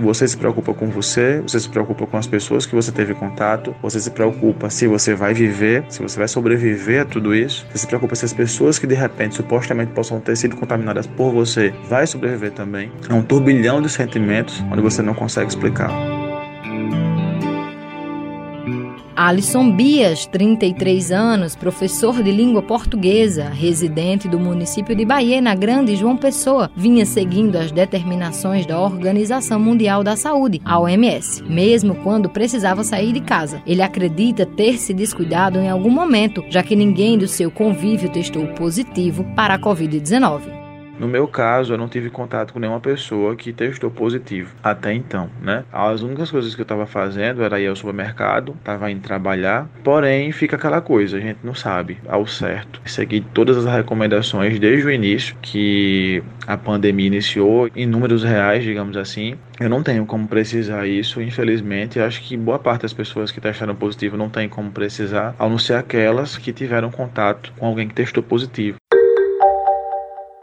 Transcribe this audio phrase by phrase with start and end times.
[0.00, 3.74] Você se preocupa com você, você se preocupa com as pessoas que você teve contato,
[3.82, 7.78] você se preocupa se você vai viver, se você vai sobreviver a tudo isso, você
[7.78, 11.74] se preocupa se as pessoas que de repente supostamente possam ter sido contaminadas por você
[11.88, 12.92] vai sobreviver também.
[13.08, 15.90] É um turbilhão de sentimentos onde você não consegue explicar.
[19.20, 25.96] Alisson Bias, 33 anos, professor de língua portuguesa, residente do município de Bahia, na Grande
[25.96, 32.30] João Pessoa, vinha seguindo as determinações da Organização Mundial da Saúde, a OMS, mesmo quando
[32.30, 33.60] precisava sair de casa.
[33.66, 38.46] Ele acredita ter se descuidado em algum momento, já que ninguém do seu convívio testou
[38.54, 40.57] positivo para a Covid-19.
[40.98, 45.30] No meu caso, eu não tive contato com nenhuma pessoa que testou positivo até então,
[45.40, 45.64] né?
[45.72, 50.32] As únicas coisas que eu estava fazendo era ir ao supermercado, estava indo trabalhar, porém
[50.32, 52.80] fica aquela coisa, a gente não sabe ao certo.
[52.84, 58.96] Segui todas as recomendações desde o início que a pandemia iniciou em números reais, digamos
[58.96, 59.36] assim.
[59.60, 62.00] Eu não tenho como precisar isso, infelizmente.
[62.00, 65.58] Acho que boa parte das pessoas que testaram positivo não tem como precisar, a não
[65.58, 68.78] ser aquelas que tiveram contato com alguém que testou positivo.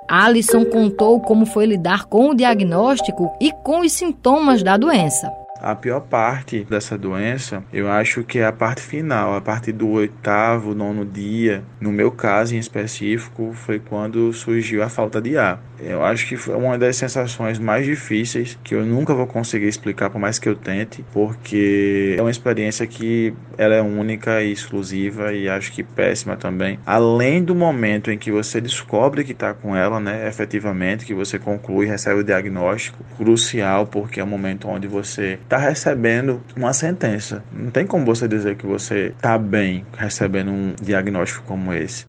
[0.08, 5.44] Alisson contou como foi lidar com o diagnóstico e com os sintomas da doença.
[5.61, 9.89] A pior parte dessa doença, eu acho que é a parte final, a parte do
[9.89, 11.64] oitavo, nono dia.
[11.80, 15.64] No meu caso em específico, foi quando surgiu a falta de ar.
[15.80, 20.09] Eu acho que foi uma das sensações mais difíceis que eu nunca vou conseguir explicar,
[20.09, 25.34] por mais que eu tente, porque é uma experiência que ela é única e exclusiva
[25.34, 26.80] e acho que péssima também.
[26.86, 31.40] Além do momento em que você descobre que está com ela, né, efetivamente, que você
[31.40, 37.43] conclui, recebe o diagnóstico, crucial, porque é o momento onde você está recebendo uma sentença.
[37.51, 42.05] Não tem como você dizer que você está bem recebendo um diagnóstico como esse.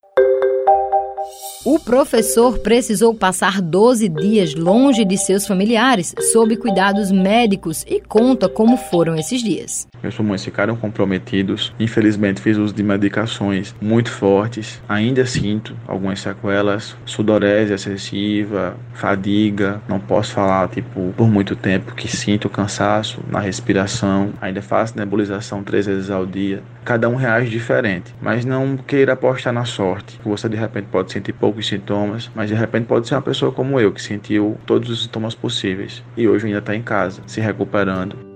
[1.69, 8.49] O professor precisou passar 12 dias longe de seus familiares, sob cuidados médicos, e conta
[8.49, 9.85] como foram esses dias.
[10.01, 11.75] Meus pulmões ficaram comprometidos.
[11.81, 14.81] Infelizmente, fiz uso de medicações muito fortes.
[14.89, 19.83] Ainda sinto algumas sequelas, sudorese excessiva, fadiga.
[19.89, 24.33] Não posso falar, tipo, por muito tempo que sinto cansaço na respiração.
[24.41, 26.63] Ainda faço nebulização três vezes ao dia.
[26.87, 30.21] Cada um reage diferente, mas não queira apostar na sorte.
[30.25, 33.81] Você de repente pode sentir poucos sintomas, mas de repente pode ser uma pessoa como
[33.81, 38.36] eu que sentiu todos os sintomas possíveis e hoje ainda está em casa, se recuperando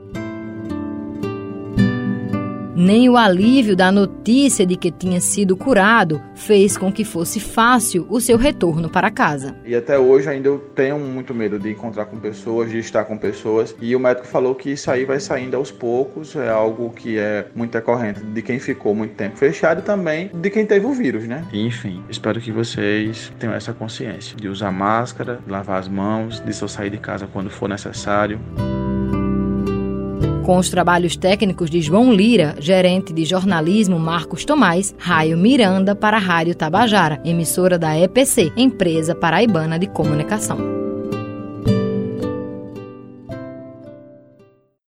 [2.81, 8.07] nem o alívio da notícia de que tinha sido curado fez com que fosse fácil
[8.09, 9.55] o seu retorno para casa.
[9.67, 13.19] E até hoje ainda eu tenho muito medo de encontrar com pessoas, de estar com
[13.19, 13.77] pessoas.
[13.81, 17.47] E o médico falou que isso aí vai saindo aos poucos, é algo que é
[17.55, 21.25] muito recorrente de quem ficou muito tempo fechado e também de quem teve o vírus,
[21.29, 21.47] né?
[21.53, 26.67] enfim, espero que vocês tenham essa consciência de usar máscara, lavar as mãos, de só
[26.67, 28.41] sair de casa quando for necessário
[30.51, 36.17] com os trabalhos técnicos de João Lira, gerente de jornalismo Marcos Tomás, Raio Miranda para
[36.17, 40.80] a Rádio Tabajara, emissora da EPC, Empresa Paraibana de Comunicação.